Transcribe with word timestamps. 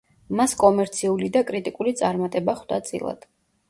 მას 0.39 0.55
კომერციული 0.63 1.31
და 1.37 1.45
კრიტიკული 1.53 1.97
წარმატება 2.03 2.61
ხვდა 2.65 2.85
წილად. 2.93 3.35